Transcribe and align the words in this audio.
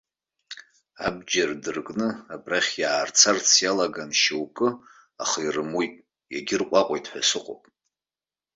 Абџьар 1.05 1.51
дыркны 1.63 2.09
абрахь 2.33 2.73
иаарцарц 2.81 3.47
иалаган 3.63 4.11
шьоукы, 4.21 4.69
аха 5.23 5.39
ирымуит, 5.45 5.93
иагьырҟәаҟәеит 6.33 7.05
ҳәа 7.11 7.21
сыҟоуп. 7.29 7.61